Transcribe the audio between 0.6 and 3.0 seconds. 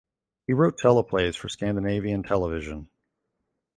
teleplays for Scandinavian television.